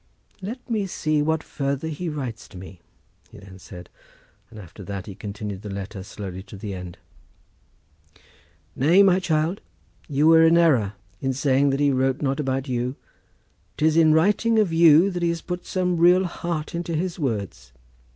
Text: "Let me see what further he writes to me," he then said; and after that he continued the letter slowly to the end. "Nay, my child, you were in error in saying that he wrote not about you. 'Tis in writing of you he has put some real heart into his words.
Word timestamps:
"Let 0.41 0.67
me 0.67 0.87
see 0.87 1.21
what 1.21 1.43
further 1.43 1.87
he 1.87 2.09
writes 2.09 2.47
to 2.47 2.57
me," 2.57 2.79
he 3.29 3.37
then 3.37 3.59
said; 3.59 3.87
and 4.49 4.57
after 4.59 4.83
that 4.83 5.05
he 5.05 5.13
continued 5.13 5.61
the 5.61 5.69
letter 5.69 6.01
slowly 6.01 6.41
to 6.41 6.57
the 6.57 6.73
end. 6.73 6.97
"Nay, 8.75 9.03
my 9.03 9.19
child, 9.19 9.61
you 10.09 10.25
were 10.25 10.41
in 10.41 10.57
error 10.57 10.93
in 11.21 11.33
saying 11.33 11.69
that 11.69 11.79
he 11.79 11.91
wrote 11.91 12.19
not 12.19 12.39
about 12.39 12.67
you. 12.67 12.95
'Tis 13.77 13.95
in 13.95 14.11
writing 14.11 14.57
of 14.57 14.73
you 14.73 15.11
he 15.11 15.29
has 15.29 15.41
put 15.41 15.67
some 15.67 15.97
real 15.97 16.23
heart 16.25 16.73
into 16.73 16.95
his 16.95 17.19
words. 17.19 17.71